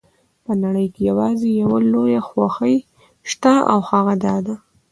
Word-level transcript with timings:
په 0.45 0.51
نړۍ 0.63 0.87
کې 0.93 1.01
یوازې 1.09 1.49
یوه 1.61 1.77
لویه 1.91 2.21
خوښي 2.27 2.77
شته 3.31 3.53
او 3.71 3.79
هغه 3.89 4.13
دا 4.25 4.35
ده. 4.45 4.55